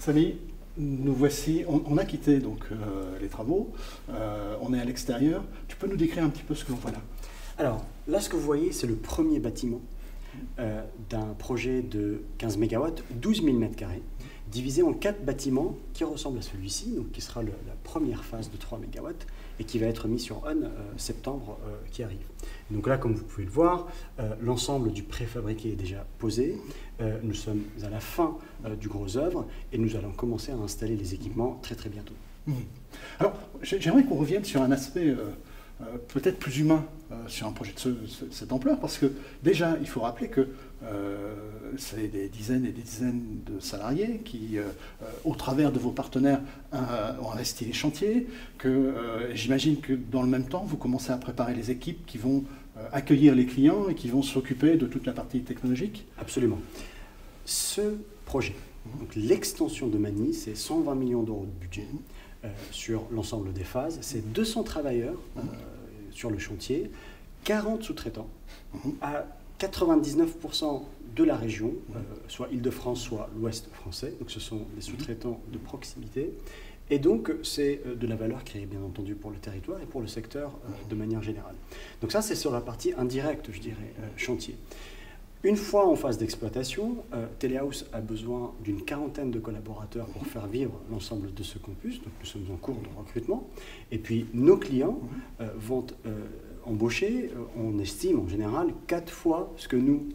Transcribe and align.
Samy, 0.00 0.38
nous 0.78 1.12
voici, 1.12 1.62
on, 1.68 1.98
a 1.98 2.06
quitté 2.06 2.38
donc 2.38 2.64
euh, 2.72 3.18
les 3.20 3.28
travaux, 3.28 3.70
euh, 4.08 4.56
on 4.62 4.72
est 4.72 4.80
à 4.80 4.84
l'extérieur. 4.86 5.44
Tu 5.68 5.76
peux 5.76 5.86
nous 5.86 5.96
décrire 5.96 6.24
un 6.24 6.30
petit 6.30 6.42
peu 6.42 6.54
ce 6.54 6.64
que 6.64 6.72
l'on 6.72 6.78
voit 6.78 6.90
là? 6.90 7.02
Alors, 7.58 7.84
là, 8.08 8.18
ce 8.18 8.30
que 8.30 8.36
vous 8.36 8.42
voyez, 8.42 8.72
c'est 8.72 8.86
le 8.86 8.94
premier 8.94 9.40
bâtiment 9.40 9.82
euh, 10.58 10.82
d'un 11.10 11.34
projet 11.38 11.82
de 11.82 12.22
15 12.38 12.56
MW, 12.56 12.86
12 13.10 13.44
000 13.44 13.58
m2, 13.58 13.84
divisé 14.50 14.82
en 14.82 14.92
quatre 14.92 15.24
bâtiments 15.24 15.76
qui 15.92 16.04
ressemblent 16.04 16.38
à 16.38 16.42
celui-ci, 16.42 16.92
donc 16.92 17.12
qui 17.12 17.20
sera 17.20 17.42
la 17.42 17.50
première 17.84 18.24
phase 18.24 18.50
de 18.50 18.56
3 18.56 18.78
MW 18.78 19.10
et 19.58 19.64
qui 19.64 19.78
va 19.78 19.86
être 19.86 20.08
mis 20.08 20.18
sur 20.18 20.44
ON 20.44 20.68
septembre 20.96 21.58
qui 21.92 22.02
arrive. 22.02 22.26
Donc 22.70 22.86
là, 22.86 22.96
comme 22.98 23.14
vous 23.14 23.24
pouvez 23.24 23.44
le 23.44 23.50
voir, 23.50 23.88
l'ensemble 24.40 24.92
du 24.92 25.02
préfabriqué 25.02 25.72
est 25.72 25.76
déjà 25.76 26.06
posé. 26.18 26.56
nous 27.22 27.34
sommes 27.34 27.62
à 27.82 27.90
la 27.90 28.00
fin 28.00 28.38
du 28.80 28.88
gros 28.88 29.16
œuvre 29.16 29.46
et 29.72 29.78
nous 29.78 29.96
allons 29.96 30.12
commencer 30.12 30.52
à 30.52 30.56
installer 30.56 30.96
les 30.96 31.14
équipements 31.14 31.58
très 31.62 31.74
très 31.74 31.90
bientôt. 31.90 32.14
Mmh. 32.46 32.54
Alors, 33.18 33.34
j'aimerais 33.62 34.04
qu'on 34.04 34.16
revienne 34.16 34.44
sur 34.44 34.62
un 34.62 34.72
aspect 34.72 35.14
euh, 35.82 35.96
peut-être 36.08 36.38
plus 36.38 36.58
humain 36.58 36.84
euh, 37.10 37.14
sur 37.26 37.46
un 37.46 37.52
projet 37.52 37.72
de, 37.72 37.96
cette 38.30 38.52
ampleur, 38.52 38.78
parce 38.78 38.98
que 38.98 39.12
déjà, 39.42 39.76
il 39.80 39.88
faut 39.88 40.00
rappeler 40.00 40.28
que 40.28 40.48
euh, 40.82 41.34
c'est 41.78 42.08
des 42.08 42.28
dizaines 42.28 42.66
et 42.66 42.72
des 42.72 42.82
dizaines 42.82 43.40
de 43.46 43.60
salariés 43.60 44.20
qui, 44.24 44.58
au 45.24 45.34
travers 45.34 45.72
de 45.72 45.78
vos 45.78 45.90
partenaires, 45.90 46.40
ont 46.72 47.30
investi 47.32 47.64
les 47.64 47.72
chantiers, 47.72 48.26
que 48.58 48.94
j'imagine 49.34 49.80
que 49.80 49.92
dans 49.92 50.22
le 50.22 50.28
même 50.28 50.48
temps, 50.48 50.64
vous 50.64 50.76
commencez 50.76 51.12
à 51.12 51.16
préparer 51.16 51.54
les 51.54 51.70
équipes 51.70 52.04
qui 52.06 52.18
vont 52.18 52.44
accueillir 52.92 53.34
les 53.34 53.46
clients 53.46 53.88
et 53.88 53.94
qui 53.94 54.08
vont 54.08 54.22
s'occuper 54.22 54.76
de 54.76 54.86
toute 54.86 55.06
la 55.06 55.12
partie 55.12 55.42
technologique 55.42 56.06
Absolument. 56.18 56.58
Ce 57.44 57.98
projet, 58.24 58.56
l'extension 59.14 59.86
de 59.88 59.98
Mani, 59.98 60.34
c'est 60.34 60.56
120 60.56 60.94
millions 60.94 61.22
d'euros 61.22 61.46
de 61.46 61.60
budget. 61.60 61.86
Sur 62.70 63.04
l'ensemble 63.10 63.52
des 63.52 63.64
phases. 63.64 63.98
C'est 64.00 64.32
200 64.32 64.62
travailleurs 64.62 65.16
sur 66.10 66.30
le 66.30 66.38
chantier, 66.38 66.90
40 67.44 67.82
sous-traitants 67.82 68.28
mhm. 68.74 68.92
à 69.00 69.26
99% 69.58 70.82
de 71.16 71.24
la 71.24 71.36
région, 71.36 71.74
euh, 71.94 71.98
soit 72.28 72.48
Île-de-France, 72.52 73.00
soit 73.00 73.28
l'Ouest 73.36 73.68
français. 73.72 74.14
Donc 74.18 74.30
ce 74.30 74.40
sont 74.40 74.56
des 74.56 74.76
mhm. 74.76 74.80
sous-traitants 74.82 75.40
de 75.52 75.58
proximité. 75.58 76.32
Et 76.90 76.98
donc 76.98 77.32
c'est 77.42 77.80
euh, 77.86 77.94
de 77.94 78.06
la 78.06 78.16
valeur 78.16 78.44
créée 78.44 78.66
bien 78.66 78.82
entendu 78.82 79.14
pour 79.14 79.30
le 79.30 79.36
territoire 79.36 79.80
et 79.80 79.86
pour 79.86 80.00
le 80.00 80.06
secteur 80.06 80.50
euh, 80.50 80.88
de 80.88 80.94
manière 80.94 81.22
générale. 81.22 81.54
Donc 82.00 82.12
ça 82.12 82.22
c'est 82.22 82.34
sur 82.34 82.52
la 82.52 82.60
partie 82.60 82.92
indirecte, 82.96 83.50
je 83.52 83.60
dirais, 83.60 83.94
chantier. 84.16 84.56
Une 85.42 85.56
fois 85.56 85.88
en 85.88 85.96
phase 85.96 86.18
d'exploitation, 86.18 86.96
euh, 87.14 87.26
Telehouse 87.38 87.86
a 87.94 88.02
besoin 88.02 88.52
d'une 88.62 88.84
quarantaine 88.84 89.30
de 89.30 89.38
collaborateurs 89.38 90.06
pour 90.08 90.26
faire 90.26 90.46
vivre 90.46 90.78
l'ensemble 90.90 91.32
de 91.32 91.42
ce 91.42 91.56
campus. 91.56 92.02
Donc 92.02 92.12
nous 92.20 92.26
sommes 92.26 92.46
en 92.52 92.56
cours 92.56 92.76
de 92.76 92.98
recrutement. 92.98 93.48
Et 93.90 93.96
puis 93.96 94.26
nos 94.34 94.58
clients 94.58 95.00
euh, 95.40 95.48
vont 95.56 95.86
euh, 96.04 96.26
embaucher, 96.66 97.30
on 97.56 97.78
estime 97.78 98.20
en 98.20 98.28
général, 98.28 98.68
quatre 98.86 99.10
fois 99.10 99.50
ce 99.56 99.66
que 99.66 99.76
nous, 99.76 100.10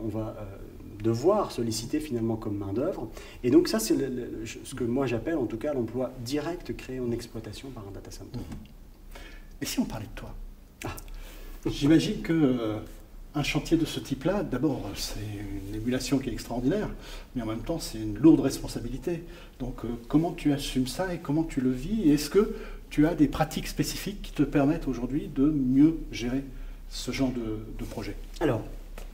on 0.00 0.06
va 0.06 0.36
devoir 1.02 1.50
solliciter 1.50 1.98
finalement 1.98 2.36
comme 2.36 2.56
main-d'œuvre. 2.56 3.10
Et 3.42 3.50
donc 3.50 3.66
ça, 3.66 3.80
c'est 3.80 3.96
ce 3.96 4.74
que 4.76 4.84
moi 4.84 5.06
j'appelle 5.06 5.36
en 5.36 5.46
tout 5.46 5.56
cas 5.56 5.74
l'emploi 5.74 6.12
direct 6.24 6.76
créé 6.76 7.00
en 7.00 7.10
exploitation 7.10 7.70
par 7.70 7.82
un 7.88 7.90
data 7.90 8.12
center. 8.12 8.38
Et 9.60 9.66
si 9.66 9.80
on 9.80 9.84
parlait 9.84 10.06
de 10.06 10.14
toi? 10.14 10.32
Ah. 10.84 10.94
J'imagine 11.66 12.22
que 12.22 12.78
un 13.34 13.42
chantier 13.42 13.76
de 13.76 13.84
ce 13.84 13.98
type-là, 13.98 14.42
d'abord, 14.44 14.88
c'est 14.94 15.18
une 15.68 15.74
émulation 15.74 16.18
qui 16.18 16.30
est 16.30 16.32
extraordinaire, 16.32 16.88
mais 17.34 17.42
en 17.42 17.46
même 17.46 17.62
temps, 17.62 17.80
c'est 17.80 17.98
une 17.98 18.16
lourde 18.16 18.40
responsabilité. 18.40 19.24
Donc, 19.58 19.84
euh, 19.84 19.88
comment 20.08 20.32
tu 20.32 20.52
assumes 20.52 20.86
ça 20.86 21.12
et 21.12 21.18
comment 21.18 21.42
tu 21.42 21.60
le 21.60 21.70
vis? 21.70 22.10
Est-ce 22.10 22.30
que 22.30 22.54
tu 22.90 23.06
as 23.06 23.14
des 23.14 23.26
pratiques 23.26 23.66
spécifiques 23.66 24.22
qui 24.22 24.32
te 24.32 24.44
permettent 24.44 24.86
aujourd'hui 24.86 25.28
de 25.28 25.50
mieux 25.50 25.96
gérer 26.12 26.44
ce 26.88 27.10
genre 27.10 27.32
de, 27.32 27.84
projet? 27.84 28.14
Alors, 28.38 28.62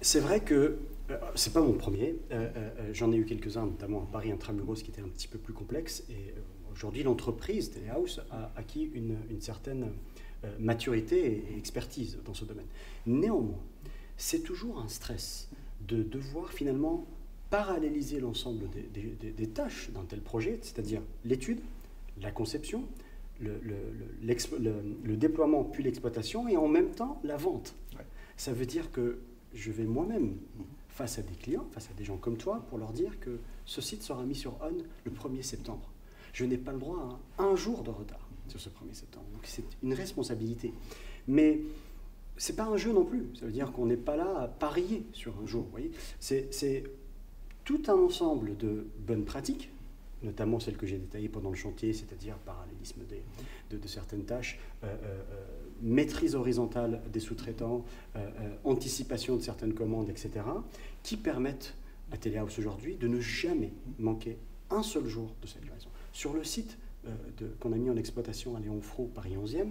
c'est 0.02 0.20
vrai 0.20 0.40
que 0.40 0.76
ce 1.08 1.14
euh, 1.14 1.18
c'est 1.34 1.52
pas 1.54 1.62
mon 1.62 1.72
premier. 1.72 2.16
Euh, 2.30 2.48
j'en 2.92 3.12
ai 3.12 3.16
eu 3.16 3.24
quelques-uns, 3.24 3.64
notamment 3.64 4.02
à 4.02 4.12
Paris 4.12 4.32
Intramuros, 4.32 4.82
qui 4.82 4.90
était 4.90 5.00
un 5.00 5.08
petit 5.08 5.28
peu 5.28 5.38
plus 5.38 5.54
complexe. 5.54 6.04
Et 6.10 6.34
aujourd'hui, 6.70 7.02
l'entreprise 7.04 7.70
Telehouse 7.70 8.22
a 8.30 8.52
acquis 8.54 8.90
une 8.94 9.16
certaine 9.40 9.86
maturité 10.58 11.44
et 11.50 11.58
expertise 11.58 12.18
dans 12.24 12.32
ce 12.32 12.44
domaine. 12.44 12.66
Néanmoins, 13.06 13.58
c'est 14.20 14.40
toujours 14.40 14.78
un 14.78 14.88
stress 14.88 15.48
de 15.88 16.02
devoir 16.02 16.52
finalement 16.52 17.06
paralléliser 17.48 18.20
l'ensemble 18.20 18.68
des, 18.68 19.46
tâches 19.48 19.90
d'un 19.92 20.04
tel 20.04 20.20
projet, 20.20 20.58
c'est-à-dire 20.60 21.00
l'étude, 21.24 21.60
la 22.20 22.30
conception, 22.30 22.84
le, 23.40 25.16
déploiement 25.16 25.64
puis 25.64 25.82
l'exploitation 25.82 26.48
et 26.48 26.58
en 26.58 26.68
même 26.68 26.90
temps 26.90 27.18
la 27.24 27.38
vente. 27.38 27.74
Ça 28.36 28.52
veut 28.52 28.66
dire 28.66 28.92
que 28.92 29.20
je 29.54 29.72
vais 29.72 29.84
moi-même 29.84 30.36
face 30.90 31.18
à 31.18 31.22
des 31.22 31.34
clients, 31.34 31.66
face 31.72 31.88
à 31.90 31.94
des 31.94 32.04
gens 32.04 32.18
comme 32.18 32.36
toi, 32.36 32.64
pour 32.68 32.76
leur 32.76 32.92
dire 32.92 33.18
que 33.20 33.38
ce 33.64 33.80
site 33.80 34.02
sera 34.02 34.22
mis 34.24 34.34
sur 34.34 34.60
ON 34.60 34.76
le 35.04 35.10
1er 35.10 35.42
septembre. 35.42 35.90
Je 36.34 36.44
n'ai 36.44 36.58
pas 36.58 36.72
le 36.72 36.78
droit 36.78 37.18
à 37.38 37.42
un 37.42 37.56
jour 37.56 37.82
de 37.82 37.90
retard 37.90 38.28
sur 38.48 38.60
ce 38.60 38.68
1er 38.68 38.92
septembre. 38.92 39.26
Donc 39.32 39.42
c'est 39.44 39.64
une 39.82 39.94
responsabilité. 39.94 40.74
Mais 41.26 41.60
c'est 42.40 42.56
pas 42.56 42.64
un 42.64 42.78
jeu 42.78 42.92
non 42.92 43.04
plus. 43.04 43.26
Ça 43.38 43.44
veut 43.44 43.52
dire 43.52 43.70
qu'on 43.70 43.84
n'est 43.84 43.98
pas 43.98 44.16
là 44.16 44.40
à 44.40 44.48
parier 44.48 45.04
sur 45.12 45.38
un 45.42 45.46
jour. 45.46 45.68
C'est 46.18 46.84
tout 47.64 47.82
un 47.88 47.94
ensemble 47.94 48.56
de 48.56 48.86
bonnes 49.06 49.26
pratiques, 49.26 49.68
notamment 50.22 50.58
celles 50.58 50.78
que 50.78 50.86
j'ai 50.86 50.96
détaillées 50.96 51.28
pendant 51.28 51.50
le 51.50 51.56
chantier, 51.56 51.92
c'est-à-dire 51.92 52.36
parallélisme 52.38 53.02
de, 53.70 53.86
certaines 53.86 54.24
tâches, 54.24 54.58
euh, 54.82 54.86
euh, 54.86 54.96
euh, 55.04 55.44
maîtrise 55.82 56.34
horizontale 56.34 57.02
des 57.12 57.20
sous-traitants, 57.20 57.84
anticipation 58.64 59.36
de 59.36 59.42
certaines 59.42 59.74
commandes, 59.74 60.08
etc., 60.08 60.30
qui 61.02 61.18
permettent 61.18 61.74
à 62.10 62.16
Telehouse 62.16 62.58
aujourd'hui 62.58 62.96
de 62.96 63.06
ne 63.06 63.20
jamais 63.20 63.72
manquer 63.98 64.38
un 64.70 64.82
seul 64.82 65.06
jour 65.06 65.34
de 65.42 65.46
cette 65.46 65.62
livraison. 65.62 65.88
Sur 66.12 66.32
le 66.32 66.44
site 66.44 66.78
qu'on 67.60 67.72
a 67.72 67.76
mis 67.76 67.88
en 67.88 67.96
exploitation 67.96 68.56
à 68.56 68.60
Léon 68.60 68.80
Paris 69.14 69.36
11e, 69.42 69.68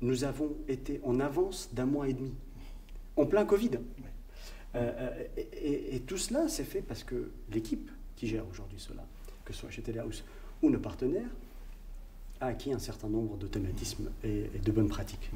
nous 0.00 0.24
avons 0.24 0.56
été 0.68 1.00
en 1.04 1.20
avance 1.20 1.70
d'un 1.72 1.86
mois 1.86 2.08
et 2.08 2.12
demi, 2.12 2.32
en 3.16 3.26
plein 3.26 3.44
Covid. 3.44 3.70
Euh, 4.74 5.14
euh, 5.36 5.42
et, 5.92 6.00
tout 6.00 6.18
cela 6.18 6.48
s'est 6.48 6.64
fait 6.64 6.82
parce 6.82 7.02
que 7.04 7.30
l'équipe 7.50 7.90
qui 8.16 8.28
gère 8.28 8.44
aujourd'hui 8.50 8.78
cela, 8.78 9.04
que 9.44 9.52
ce 9.52 9.60
soit 9.60 9.70
chez 9.70 9.82
Telehouse 9.82 10.24
ou 10.62 10.70
nos 10.70 10.78
partenaires, 10.78 11.30
a 12.40 12.46
acquis 12.46 12.72
un 12.72 12.78
certain 12.78 13.08
nombre 13.08 13.36
d'automatismes 13.36 14.10
et, 14.22 14.50
et 14.54 14.58
de 14.58 14.72
bonnes 14.72 14.88
pratiques. 14.88 15.30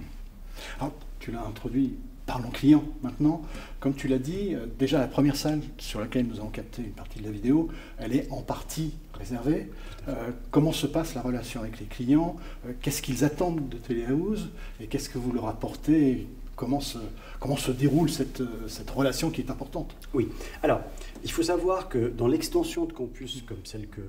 Alors, 0.79 0.93
tu 1.22 1.31
l'as 1.31 1.44
introduit 1.44 1.94
Parlons 2.25 2.50
client 2.50 2.84
maintenant. 3.03 3.43
Comme 3.81 3.94
tu 3.94 4.06
l'as 4.06 4.19
dit, 4.19 4.55
euh, 4.55 4.66
déjà 4.78 5.00
la 5.00 5.09
première 5.09 5.34
salle 5.34 5.60
sur 5.78 5.99
laquelle 6.00 6.27
nous 6.27 6.38
avons 6.38 6.50
capté 6.50 6.83
une 6.83 6.93
partie 6.93 7.19
de 7.19 7.25
la 7.25 7.33
vidéo, 7.33 7.69
elle 7.99 8.15
est 8.15 8.31
en 8.31 8.43
partie 8.43 8.94
réservée. 9.15 9.71
Euh, 10.09 10.31
comment 10.53 10.71
se 10.71 10.87
passe 10.87 11.15
la 11.15 11.21
relation 11.21 11.61
avec 11.61 11.81
les 11.81 11.87
clients? 11.87 12.37
Euh, 12.66 12.72
Qu'est-ce 12.81 13.03
qu'ils 13.03 13.25
attendent 13.25 13.69
de 13.69 13.77
Telehouse? 13.77 14.50
Et 14.81 14.87
qu'est-ce 14.87 15.09
que 15.09 15.19
vous 15.19 15.32
leur 15.32 15.49
apportez? 15.49 16.28
Comment 16.55 16.81
se, 16.81 16.99
comment 17.41 17.56
se 17.56 17.72
déroule 17.72 18.09
cette, 18.09 18.43
cette 18.69 18.91
relation 18.91 19.31
qui 19.31 19.41
est 19.41 19.50
importante? 19.50 19.97
Oui. 20.15 20.28
Alors, 20.62 20.81
il 21.25 21.31
faut 21.31 21.43
savoir 21.43 21.88
que 21.88 22.09
dans 22.09 22.28
l'extension 22.28 22.84
de 22.84 22.93
campus 22.93 23.43
comme 23.49 23.65
celle 23.65 23.88
que 23.88 24.03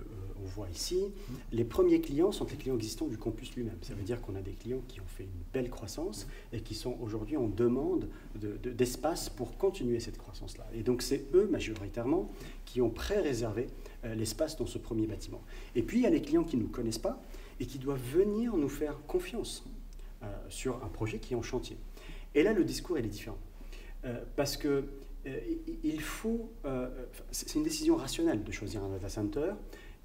voit 0.54 0.70
ici, 0.70 1.12
les 1.52 1.64
premiers 1.64 2.00
clients 2.00 2.32
sont 2.32 2.46
les 2.46 2.56
clients 2.56 2.76
existants 2.76 3.08
du 3.08 3.18
campus 3.18 3.54
lui-même. 3.56 3.78
Ça 3.82 3.94
veut 3.94 4.04
dire 4.04 4.22
qu'on 4.22 4.36
a 4.36 4.42
des 4.42 4.52
clients 4.52 4.82
qui 4.88 5.00
ont 5.02 5.08
fait 5.08 5.24
une 5.24 5.44
belle 5.54 5.70
croissance 5.70 6.28
et 6.52 6.62
qui 6.62 6.76
sont 6.76 6.98
aujourd'hui 7.02 7.38
en 7.38 7.48
demande 7.48 8.08
d'espace 8.36 9.30
pour 9.30 9.58
continuer 9.58 10.00
cette 10.00 10.18
croissance-là. 10.18 10.66
Et 10.74 10.84
donc 10.84 11.02
c'est 11.02 11.26
eux 11.34 11.48
majoritairement 11.52 12.32
qui 12.66 12.82
ont 12.82 12.90
pré-réservé 12.90 13.68
euh, 14.06 14.16
l'espace 14.16 14.58
dans 14.58 14.66
ce 14.66 14.78
premier 14.78 15.08
bâtiment. 15.08 15.42
Et 15.76 15.84
puis 15.84 16.00
il 16.00 16.04
y 16.04 16.08
a 16.08 16.10
les 16.10 16.22
clients 16.22 16.44
qui 16.44 16.58
ne 16.58 16.64
nous 16.64 16.70
connaissent 16.70 16.98
pas 16.98 17.22
et 17.60 17.66
qui 17.66 17.80
doivent 17.80 18.02
venir 18.02 18.56
nous 18.56 18.70
faire 18.70 18.98
confiance 19.08 19.66
euh, 20.22 20.28
sur 20.50 20.84
un 20.84 20.88
projet 20.88 21.20
qui 21.20 21.34
est 21.34 21.38
en 21.38 21.42
chantier. 21.42 21.78
Et 22.36 22.44
là 22.44 22.54
le 22.54 22.64
discours 22.64 22.98
est 22.98 23.02
différent. 23.02 23.40
Euh, 24.06 24.24
parce 24.36 24.58
que 24.58 24.86
il 25.84 26.02
faut, 26.02 26.52
c'est 27.32 27.56
une 27.56 27.64
décision 27.64 27.96
rationnelle 27.96 28.44
de 28.44 28.52
choisir 28.52 28.84
un 28.84 28.90
data 28.90 29.08
center. 29.08 29.54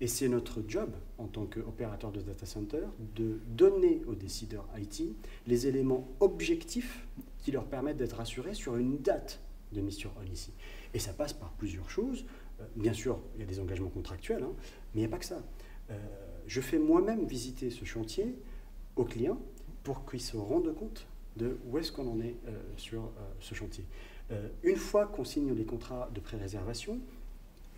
Et 0.00 0.06
c'est 0.06 0.28
notre 0.28 0.62
job 0.66 0.90
en 1.18 1.26
tant 1.26 1.46
qu'opérateur 1.46 2.12
de 2.12 2.20
data 2.20 2.46
center 2.46 2.84
de 3.16 3.40
donner 3.48 4.02
aux 4.06 4.14
décideurs 4.14 4.68
IT 4.78 5.02
les 5.46 5.66
éléments 5.66 6.08
objectifs 6.20 7.06
qui 7.38 7.50
leur 7.50 7.64
permettent 7.64 7.96
d'être 7.96 8.20
assurés 8.20 8.54
sur 8.54 8.76
une 8.76 8.98
date 8.98 9.40
de 9.72 9.80
mission 9.80 10.10
on 10.20 10.32
ici. 10.32 10.52
Et 10.94 10.98
ça 10.98 11.12
passe 11.12 11.32
par 11.32 11.50
plusieurs 11.52 11.90
choses. 11.90 12.24
Euh, 12.60 12.64
bien 12.76 12.92
sûr, 12.92 13.20
il 13.34 13.40
y 13.40 13.42
a 13.42 13.46
des 13.46 13.60
engagements 13.60 13.90
contractuels, 13.90 14.42
hein, 14.42 14.52
mais 14.94 15.00
il 15.00 15.04
n'y 15.04 15.06
a 15.06 15.08
pas 15.08 15.18
que 15.18 15.24
ça. 15.24 15.42
Euh, 15.90 15.98
je 16.46 16.60
fais 16.60 16.78
moi-même 16.78 17.24
visiter 17.26 17.70
ce 17.70 17.84
chantier 17.84 18.36
aux 18.96 19.04
clients 19.04 19.40
pour 19.82 20.08
qu'ils 20.08 20.20
se 20.20 20.36
rendent 20.36 20.74
compte 20.74 21.06
de 21.36 21.58
où 21.66 21.78
est-ce 21.78 21.92
qu'on 21.92 22.08
en 22.10 22.20
est 22.20 22.36
euh, 22.46 22.60
sur 22.76 23.10
ce 23.40 23.54
chantier. 23.54 23.84
une 24.62 24.76
fois 24.76 25.06
qu'on 25.06 25.24
signe 25.24 25.54
les 25.54 25.64
contrats 25.64 26.10
de 26.14 26.20
pré-réservation, 26.20 27.00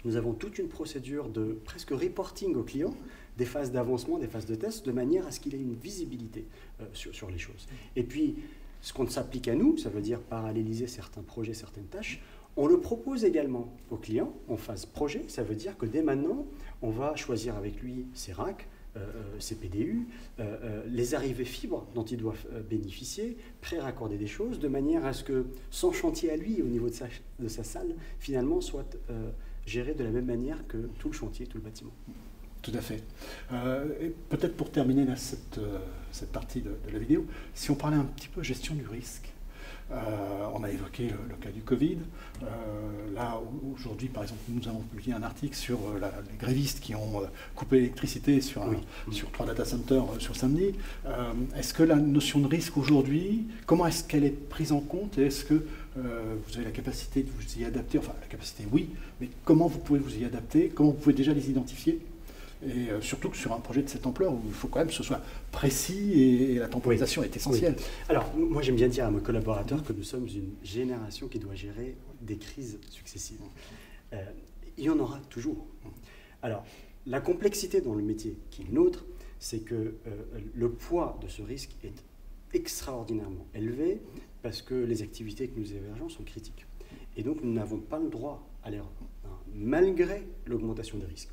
nous 0.05 0.17
avons 0.17 0.33
toute 0.33 0.59
une 0.59 0.69
procédure 0.69 1.29
de 1.29 1.59
presque 1.65 1.91
reporting 1.91 2.55
au 2.57 2.63
client 2.63 2.95
des 3.37 3.45
phases 3.45 3.73
d'avancement, 3.73 4.19
des 4.19 4.27
phases 4.27 4.47
de 4.47 4.55
test, 4.55 4.85
de 4.87 4.93
manière 4.93 5.27
à 5.27 5.31
ce 5.31 5.41
qu'il 5.41 5.55
ait 5.55 5.59
une 5.59 5.75
visibilité 5.75 6.47
euh, 6.81 6.85
sur, 6.93 7.15
sur, 7.15 7.31
les 7.31 7.39
choses. 7.39 7.67
Et 7.97 8.03
puis, 8.03 8.37
ce 8.83 8.93
qu'on 8.93 9.07
s'applique 9.07 9.49
à 9.49 9.55
nous, 9.55 9.77
ça 9.79 9.91
veut 9.91 10.01
dire 10.01 10.21
paralléliser 10.21 10.87
certains 10.87 11.23
projets, 11.23 11.55
certaines 11.55 11.87
tâches, 11.87 12.23
on 12.57 12.67
le 12.67 12.81
propose 12.81 13.25
également 13.25 13.73
au 13.91 13.97
client 13.97 14.33
en 14.49 14.57
phase 14.57 14.85
projet. 14.85 15.25
Ça 15.29 15.43
veut 15.43 15.55
dire 15.55 15.79
que 15.79 15.87
dès 15.87 16.03
maintenant, 16.03 16.47
on 16.83 16.91
va 16.91 17.15
choisir 17.17 17.57
avec 17.57 17.81
lui 17.81 18.07
ses 18.13 18.33
racks, 18.33 18.67
euh, 18.97 19.01
euh, 19.01 19.41
ses 19.41 19.57
PDU, 19.57 20.07
les 20.89 21.15
arrivées 21.15 21.45
fibres 21.45 21.87
dont 21.95 22.05
il 22.05 22.19
doit 22.19 22.35
bénéficier, 22.69 23.37
pré-raccorder 23.61 24.17
des 24.17 24.27
choses, 24.27 24.59
de 24.59 24.69
manière 24.69 25.05
à 25.05 25.13
ce 25.13 25.25
que 25.25 25.47
son 25.71 25.93
chantier 25.93 26.31
à 26.31 26.37
lui, 26.37 26.63
au 26.63 26.67
niveau 26.67 26.89
de 26.89 26.95
sa, 26.95 27.07
de 27.39 27.49
sa 27.49 27.65
salle, 27.65 27.95
finalement, 28.19 28.61
soit 28.61 28.97
géré 29.67 29.95
de 29.95 30.05
la 30.05 30.11
même 30.11 30.27
manière 30.27 30.67
que 30.67 30.79
tout 30.99 31.09
le 31.09 31.15
chantier, 31.15 31.47
tout 31.47 31.59
le 31.59 31.65
bâtiment. 31.65 31.93
Tout 32.63 32.73
à 32.75 32.81
fait. 32.81 33.03
Euh, 33.53 33.87
et 34.01 34.11
peut-être 34.29 34.57
pour 34.57 34.71
terminer 34.71 35.07
cette, 35.17 35.59
euh, 35.59 35.79
cette, 36.13 36.31
partie 36.31 36.61
de, 36.61 36.73
la 36.93 36.99
vidéo, 36.99 37.27
si 37.55 37.71
on 37.71 37.75
parlait 37.75 37.97
un 37.97 38.05
petit 38.05 38.29
peu 38.29 38.43
gestion 38.43 38.75
du 38.75 38.87
risque. 38.87 39.33
Euh, 39.93 39.97
on 40.55 40.63
a 40.63 40.71
évoqué 40.71 41.09
le, 41.09 41.35
cas 41.41 41.51
du 41.51 41.63
Covid. 41.63 41.99
là, 43.15 43.41
aujourd'hui, 43.75 44.09
par 44.09 44.23
exemple, 44.23 44.41
nous 44.49 44.69
avons 44.69 44.81
publié 44.81 45.13
un 45.13 45.23
article 45.23 45.55
sur 45.55 45.79
les 45.95 46.37
grévistes 46.39 46.81
qui 46.81 46.95
ont 46.95 47.23
coupé 47.55 47.77
l'électricité 47.77 48.41
sur, 48.41 48.63
sur 49.11 49.31
trois 49.33 49.47
data 49.47 49.65
centers 49.65 50.05
sur 50.19 50.37
Saint-Denis. 50.37 50.75
est-ce 51.57 51.75
que 51.75 51.83
la 51.83 51.97
notion 51.97 52.41
de 52.41 52.47
risque 52.47 52.77
aujourd'hui, 52.77 53.47
comment 53.67 53.87
est-ce 53.87 54.05
qu'elle 54.05 54.25
est 54.25 54.49
prise 54.49 54.73
en 54.73 54.81
compte 54.81 55.19
et 55.19 55.27
est-ce 55.27 55.45
que 55.45 55.67
vous 55.97 56.57
avez 56.57 56.65
la 56.65 56.71
capacité 56.71 57.23
de 57.23 57.31
vous 57.31 57.61
y 57.61 57.65
adapter 57.65 57.99
Enfin, 57.99 58.13
la 58.21 58.27
capacité, 58.27 58.65
oui, 58.71 58.91
mais 59.21 59.29
comment 59.45 59.67
vous 59.67 59.79
pouvez 59.79 60.01
vous 60.01 60.17
y 60.19 60.25
adapter 60.25 60.71
Comment 60.75 60.91
vous 60.91 60.99
pouvez 60.99 61.15
déjà 61.15 61.33
les 61.33 61.51
identifier 61.51 62.01
et 62.63 62.91
euh, 62.91 63.01
surtout 63.01 63.31
que 63.31 63.37
sur 63.37 63.53
un 63.53 63.61
projet 63.61 63.83
de 63.83 63.89
cette 63.89 64.07
ampleur 64.07 64.33
où 64.33 64.41
il 64.47 64.53
faut 64.53 64.69
quand 64.69 64.81
même 64.81 64.89
que 64.89 64.95
ce 64.95 65.03
soit 65.03 65.23
précis 65.51 66.23
et, 66.23 66.55
la 66.57 66.69
temporisation 66.69 67.23
est 67.23 67.35
essentielle. 67.35 67.77
Alors, 68.09 68.31
moi 68.37 68.61
j'aime 68.63 68.77
bien 68.77 68.89
dire 68.89 69.07
à 69.07 69.11
mes 69.11 69.21
collaborateurs 69.21 69.83
que 69.83 69.93
nous 69.93 70.03
sommes 70.03 70.27
une 70.27 70.53
génération 70.63 71.29
qui 71.29 71.39
doit 71.39 71.55
gérer 71.55 71.97
des 72.21 72.37
crises 72.37 72.79
successives. 72.91 73.41
Euh, 74.13 74.23
il 74.77 74.85
y 74.85 74.91
en 74.91 74.99
aura 74.99 75.19
toujours. 75.31 75.67
Alors, 76.43 76.65
la 77.07 77.21
complexité 77.21 77.81
dans 77.81 77.95
le 77.95 78.03
métier 78.03 78.37
qui 78.51 78.63
est 78.63 78.67
le 78.67 78.73
nôtre, 78.73 79.05
c'est 79.39 79.61
que 79.61 79.75
euh, 79.75 79.95
le 80.55 80.71
poids 80.71 81.19
de 81.23 81.29
ce 81.29 81.41
risque 81.41 81.71
est 81.83 81.95
extraordinairement 82.53 83.47
élevé 83.55 84.03
parce 84.43 84.61
que 84.61 84.75
les 84.75 85.03
activités 85.03 85.49
que 85.49 85.59
nous 85.59 85.73
hébergeons 85.73 86.09
sont 86.09 86.25
critiques. 86.25 86.67
Et 87.17 87.23
donc, 87.23 87.43
nous 87.43 87.53
n'avons 87.53 87.79
pas 87.79 87.99
le 87.99 88.09
droit 88.09 88.47
à 88.63 88.71
l'erreur, 88.71 88.93
hein, 89.25 89.37
malgré 89.55 90.27
l'augmentation 90.47 90.99
des 90.99 91.07
risques. 91.07 91.31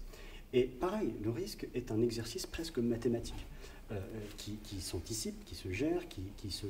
Et 0.54 0.64
pareil, 0.64 1.14
le 1.24 1.30
risque 1.30 1.68
est 1.74 1.92
un 1.92 2.02
exercice 2.02 2.46
presque 2.46 2.80
mathématique. 2.80 3.46
Euh, 3.92 3.96
euh, 3.96 4.50
qui, 4.64 4.82
s'anticipe, 4.82 5.46
qui 5.46 5.56
se 5.56 5.72
gère, 5.72 6.02
qui, 6.10 6.52
se, 6.52 6.66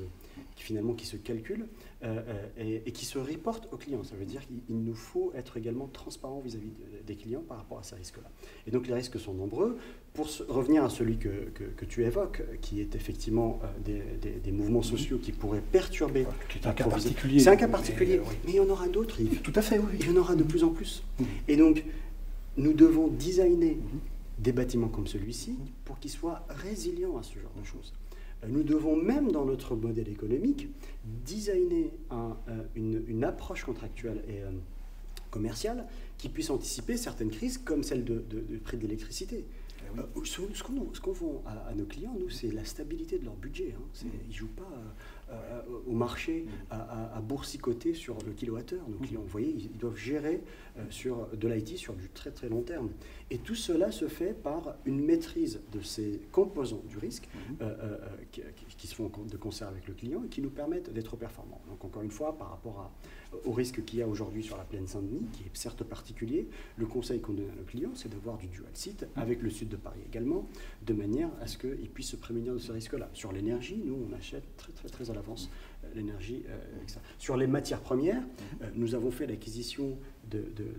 finalement 0.56 0.94
qui 0.94 1.08
se 1.08 1.18
calcule 1.18 1.66
euh, 2.04 2.22
et, 2.58 2.92
qui 2.92 3.06
se 3.06 3.18
reporte 3.18 3.68
aux 3.72 3.78
clients. 3.78 4.04
Ça 4.04 4.16
veut 4.16 4.26
dire 4.26 4.42
qu'il 4.46 4.60
nous 4.70 4.94
faut 4.94 5.32
être 5.36 5.58
également 5.58 5.88
transparent 5.88 6.40
vis-à-vis 6.42 6.72
des 7.08 7.16
clients 7.16 7.42
par 7.48 7.58
rapport 7.58 7.80
à 7.80 7.84
ces 7.84 7.96
risques-là. 7.96 8.30
Et 8.68 8.72
donc 8.72 8.88
les 8.88 8.94
risques 8.94 9.20
sont 9.20 9.34
nombreux. 9.34 9.80
Pour 10.14 10.28
revenir 10.48 10.84
à 10.84 10.90
celui 10.90 11.18
que, 11.18 11.50
que, 11.76 11.86
tu 11.86 12.04
évoques, 12.04 12.44
qui 12.62 12.82
est 12.82 12.96
effectivement 12.96 13.60
des, 13.84 14.02
des, 14.44 14.52
mouvements 14.52 14.84
sociaux 14.84 15.18
qui 15.18 15.32
pourraient 15.32 15.62
perturber. 15.62 16.26
C'est 16.52 16.68
un 16.68 16.74
cas 16.74 16.88
particulier. 16.88 17.40
C'est 17.40 17.50
un 17.50 17.56
cas 17.56 17.68
particulier, 17.68 18.22
mais, 18.46 18.54
il 18.54 18.56
y 18.56 18.60
en 18.60 18.70
aura 18.70 18.88
d'autres, 18.88 19.20
Tout 19.44 19.54
à 19.56 19.62
fait, 19.62 19.78
oui. 19.78 19.98
Il 20.00 20.08
y 20.08 20.10
en 20.12 20.18
aura 20.18 20.36
de 20.36 20.44
plus 20.44 20.64
en 20.64 20.70
plus. 20.70 21.04
Et 21.48 21.56
donc, 21.56 21.84
nous 22.58 22.74
devons 22.74 23.08
designer 23.08 23.78
des 24.40 24.52
bâtiments 24.52 24.90
comme 24.90 25.08
celui-ci 25.08 25.56
pour 25.86 26.00
qu'ils 26.00 26.12
soient 26.12 26.46
résilients 26.50 27.18
à 27.18 27.24
ce 27.24 27.40
genre 27.40 27.54
de 27.60 27.64
choses. 27.64 27.94
Euh, 28.44 28.48
nous 28.50 28.64
devons 28.64 28.96
même 28.96 29.32
dans 29.32 29.46
notre 29.46 29.76
modèle 29.76 30.10
économique 30.10 30.68
designer 31.06 31.92
euh, 32.12 32.64
une, 32.76 33.24
approche 33.24 33.64
contractuelle 33.64 34.24
et 34.28 34.42
euh, 34.42 34.52
commerciale 35.32 35.86
qui 36.18 36.30
puisse 36.30 36.50
anticiper 36.50 36.98
certaines 36.98 37.30
crises 37.30 37.58
comme 37.58 37.84
celle 37.84 38.04
du 38.04 38.58
prix 38.64 38.78
de 38.78 38.84
l'électricité. 38.84 39.46
Eh 39.96 40.26
ce 40.26 41.02
qu'on 41.02 41.12
vend 41.14 41.44
à, 41.46 41.74
nos 41.74 41.86
clients, 41.86 42.16
nous, 42.20 42.30
c'est 42.30 42.52
la 42.52 42.66
stabilité 42.66 43.20
de 43.20 43.26
leur 43.26 43.36
budget. 43.36 43.74
Hein. 43.78 44.08
Ils 44.26 44.30
ne 44.30 44.34
jouent 44.34 44.48
pas 44.48 44.70
euh, 45.30 45.62
au 45.86 45.92
marché 45.92 46.46
à, 46.70 47.20
boursicoter 47.22 47.94
sur 47.94 48.18
le 48.26 48.32
kilowattheure. 48.32 48.88
Nos 48.88 48.98
clients, 48.98 49.22
vous 49.22 49.28
voyez, 49.28 49.50
ils, 49.50 49.78
doivent 49.78 49.98
gérer 49.98 50.42
euh, 50.78 50.84
sur 50.90 51.28
de 51.28 51.48
l'IT 51.48 51.78
sur 51.78 51.94
du 51.96 52.08
très 52.10 52.32
très 52.32 52.48
long 52.48 52.62
terme. 52.62 52.90
Et 53.30 53.38
tout 53.38 53.56
cela 53.56 53.92
se 53.92 54.08
fait 54.08 54.34
par 54.34 54.76
une 54.86 55.04
maîtrise 55.04 55.60
de 55.74 55.82
ces 55.82 56.22
composants 56.32 56.84
du 56.88 56.98
risque 56.98 57.28
mhm. 57.34 57.58
euh, 57.62 57.98
qui, 58.78 58.88
se 58.88 58.96
font 58.96 59.12
de 59.30 59.38
concert 59.38 59.68
avec 59.68 59.88
le 59.88 59.94
client 59.94 60.24
et 60.24 60.30
qui 60.30 60.42
nous 60.42 60.50
permettent 60.50 60.94
d'être 60.94 61.18
performants. 61.18 61.62
Donc 61.68 61.84
encore 61.84 62.04
une 62.04 62.12
fois, 62.12 62.38
par 62.38 62.52
rapport 62.52 62.80
à, 62.80 62.92
au 63.46 63.52
risque 63.52 63.84
qu'il 63.84 64.00
y 64.00 64.02
a 64.02 64.08
aujourd'hui 64.08 64.44
sur 64.44 64.58
la 64.58 64.64
plaine 64.64 64.88
Saint-Denis, 64.88 65.26
qui 65.34 65.44
est 65.44 65.52
certes 65.54 65.84
particulier, 65.84 66.48
le 66.78 66.86
conseil 66.86 67.20
qu'on 67.20 67.34
donne 67.34 67.50
à 67.50 67.56
nos 67.56 67.64
clients, 67.64 67.92
c'est 67.96 68.10
d'avoir 68.10 68.38
du 68.38 68.48
dual 68.48 68.70
site 68.74 69.06
avec 69.16 69.42
le 69.42 69.50
sud 69.50 69.70
de 69.70 69.76
Paris 69.76 70.00
également, 70.08 70.48
de 70.86 70.94
manière 70.94 71.30
à 71.42 71.48
ce 71.48 71.58
qu'ils 71.58 71.90
puissent 71.90 72.12
se 72.12 72.16
prémunir 72.16 72.54
de 72.54 72.60
ce 72.60 72.72
risque-là. 72.72 73.10
Sur 73.14 73.32
l'énergie, 73.32 73.82
nous, 73.84 73.98
on 74.10 74.16
achète 74.16 74.44
très 74.56 74.72
très 74.72 74.90
très 74.90 75.10
à 75.10 75.14
l'avance 75.18 75.50
euh, 75.84 75.88
l'énergie 75.96 76.44
euh, 76.48 76.78
avec 76.78 76.90
ça. 76.90 77.02
Sur 77.18 77.38
les 77.38 77.48
matières 77.48 77.82
premières, 77.82 78.24
euh, 78.62 78.70
nous 78.76 78.96
avons 78.96 79.12
fait 79.12 79.28
l'acquisition 79.28 79.98
de, 80.30 80.40
du, 80.40 80.70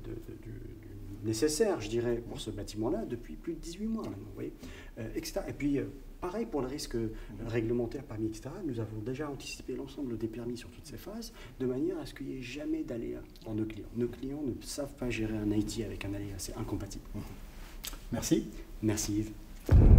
nécessaire, 1.25 1.81
je 1.81 1.89
dirais, 1.89 2.23
pour 2.29 2.41
ce 2.41 2.51
bâtiment-là 2.51 3.05
depuis 3.05 3.35
plus 3.35 3.55
de 3.55 3.59
18 3.59 3.87
mois 3.87 4.05
maintenant, 4.05 4.27
vous 4.27 4.35
voyez, 4.35 4.53
etc. 5.17 5.41
Et 5.49 5.53
puis, 5.53 5.81
Pareil 6.21 6.47
pour 6.47 6.63
le 6.63 6.67
risque 6.67 6.97
réglementaire, 7.47 8.03
permis, 8.03 8.27
etc. 8.27 8.51
Nous 8.67 8.81
avons 8.81 8.99
déjà 8.99 9.31
anticipé 9.31 9.77
l'ensemble 9.77 10.19
des 10.19 10.27
permis 10.27 10.57
sur 10.57 10.69
toutes 10.69 10.85
ces 10.85 10.97
phases, 10.97 11.33
de 11.61 11.67
manière 11.67 11.97
à 12.01 12.07
ce 12.07 12.15
qu'il 12.15 12.27
n'y 12.27 12.39
ait 12.39 12.43
jamais 12.43 12.83
d'aléa 12.83 13.21
pour 13.45 13.55
nos 13.55 13.65
clients. 13.65 13.87
Nos 13.97 14.09
clients 14.09 14.43
ne 14.43 14.53
savent 14.61 14.95
pas 14.95 15.11
gérer 15.11 15.37
un 15.37 15.53
IT 15.53 15.81
avec 15.85 16.05
un 16.05 16.15
aléa, 16.15 16.35
c'est 16.39 16.57
incompatible. 16.57 17.05
Merci. 18.11 18.49
Merci 18.83 19.19
Yves. 19.19 19.98